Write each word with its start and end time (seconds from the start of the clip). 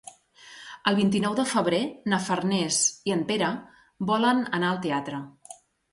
El 0.91 0.95
vint-i-nou 0.99 1.35
de 1.39 1.43
febrer 1.51 1.81
na 2.13 2.19
Farners 2.29 2.79
i 3.11 3.15
en 3.17 3.21
Pere 3.33 3.51
volen 4.13 4.43
anar 4.61 4.73
al 4.73 4.81
teatre. 4.87 5.21